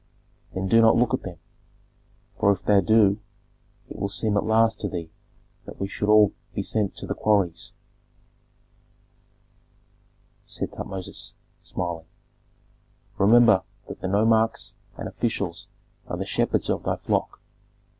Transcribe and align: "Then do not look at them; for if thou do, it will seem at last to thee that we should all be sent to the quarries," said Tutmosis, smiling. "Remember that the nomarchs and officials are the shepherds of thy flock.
"Then 0.55 0.67
do 0.67 0.81
not 0.81 0.95
look 0.95 1.13
at 1.13 1.21
them; 1.21 1.37
for 2.39 2.51
if 2.51 2.63
thou 2.63 2.81
do, 2.81 3.19
it 3.87 3.99
will 3.99 4.09
seem 4.09 4.35
at 4.35 4.43
last 4.43 4.81
to 4.81 4.87
thee 4.89 5.11
that 5.65 5.79
we 5.79 5.87
should 5.87 6.09
all 6.09 6.33
be 6.55 6.63
sent 6.63 6.95
to 6.95 7.05
the 7.05 7.13
quarries," 7.13 7.73
said 10.43 10.71
Tutmosis, 10.71 11.35
smiling. 11.61 12.07
"Remember 13.19 13.61
that 13.89 14.01
the 14.01 14.07
nomarchs 14.07 14.73
and 14.97 15.07
officials 15.07 15.67
are 16.07 16.17
the 16.17 16.25
shepherds 16.25 16.67
of 16.67 16.81
thy 16.81 16.95
flock. 16.95 17.39